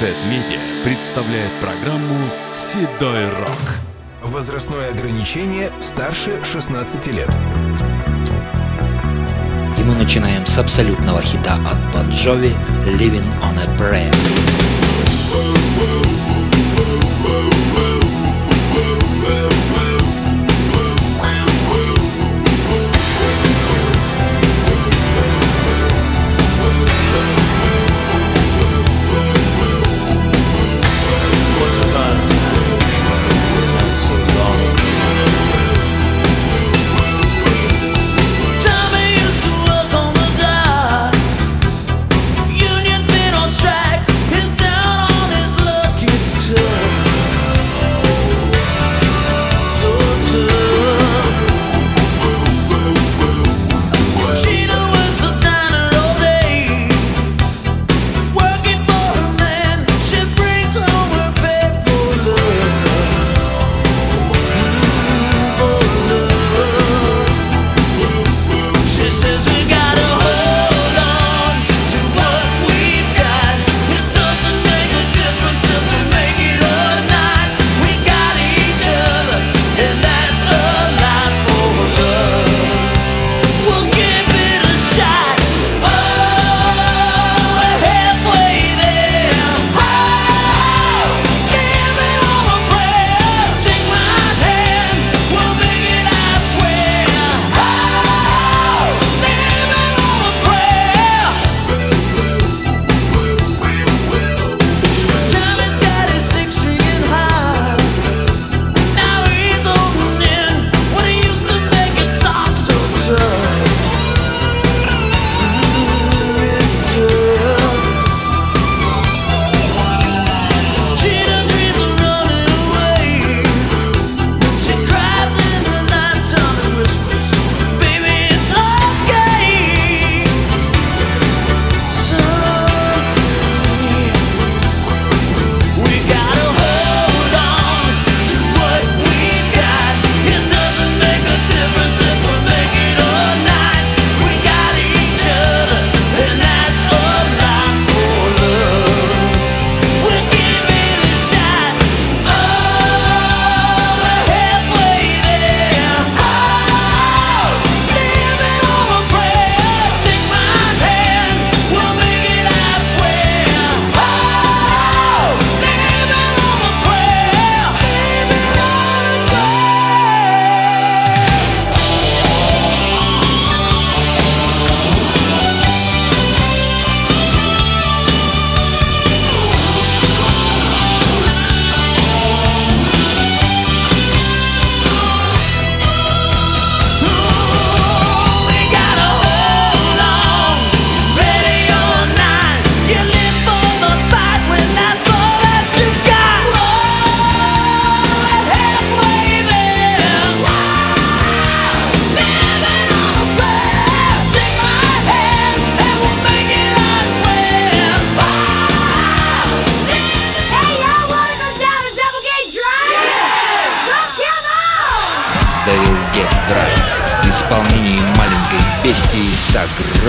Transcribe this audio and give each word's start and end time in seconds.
Z-Media 0.00 0.82
представляет 0.82 1.60
программу 1.60 2.30
«Седой 2.54 3.28
рок». 3.28 3.74
Возрастное 4.22 4.88
ограничение 4.88 5.70
старше 5.78 6.42
16 6.42 7.06
лет. 7.08 7.28
И 9.76 9.82
мы 9.82 9.94
начинаем 9.94 10.46
с 10.46 10.56
абсолютного 10.56 11.20
хита 11.20 11.56
от 11.56 11.76
Бон 11.92 12.08
bon 12.08 12.12
Jovi 12.12 12.56
«Living 12.98 13.28
on 13.42 13.58
a 13.58 13.78
Prayer». 13.78 14.19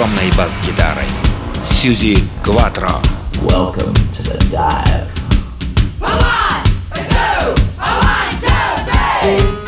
огромной 0.01 0.31
бас-гитарой. 0.35 1.05
Сьюзи 1.63 2.17
Кватро. 2.43 2.99
Welcome 3.43 3.93
to 4.11 4.23
the 4.23 4.35
dive. 4.49 5.07
One, 5.99 6.63
two, 6.95 7.53
one, 7.77 8.39
two, 8.41 9.45
three. 9.45 9.60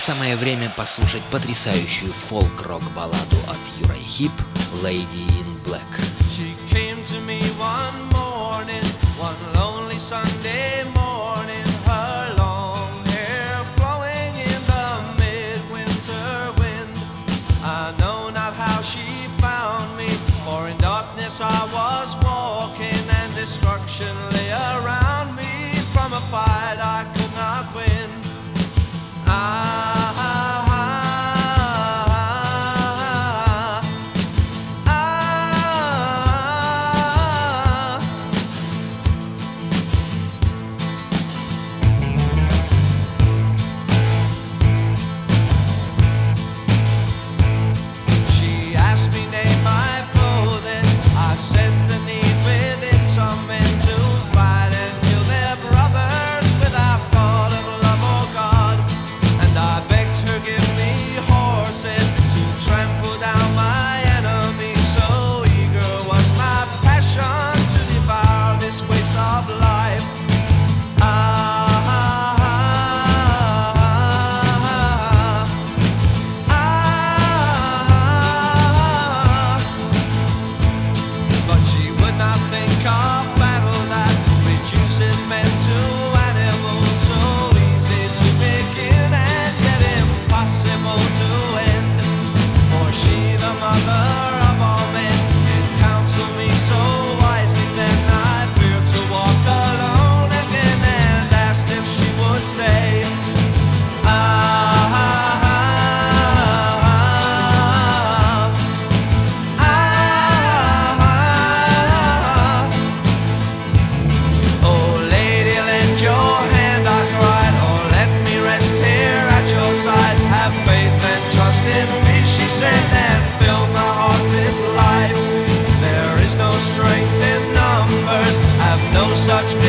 самое 0.00 0.34
время 0.34 0.72
послушать 0.74 1.22
потрясающую 1.30 2.10
фолк-рок-балладу 2.10 3.36
от 3.46 3.58
Юрай 3.84 4.00
Хип 4.00 4.32
«Lady 4.82 5.28
in 5.42 5.62
Black». 5.66 5.82
She 6.34 6.56
came 6.70 7.02
to 7.02 7.20
me 7.26 7.42
one 7.58 8.08
morning, 8.10 8.82
one 9.18 9.36
lonely 9.54 9.98
Sunday 9.98 10.39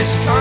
this 0.01 0.17
car. 0.25 0.40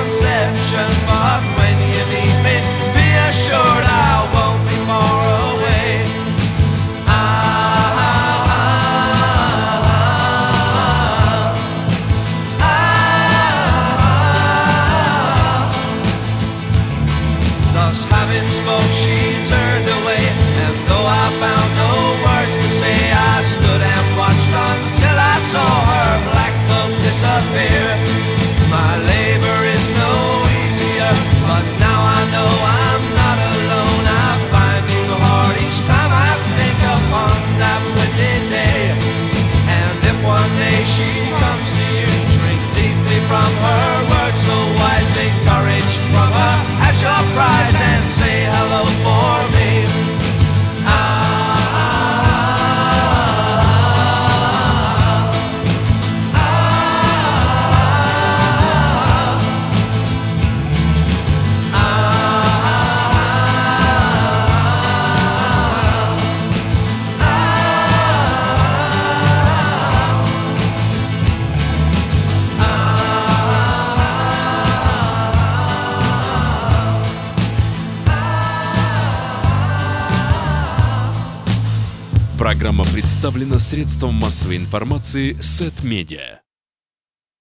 Программа 82.50 82.83
представлена 82.83 83.61
средством 83.61 84.14
массовой 84.14 84.57
информации 84.57 85.37
Сет 85.40 85.85
Медиа. 85.85 86.40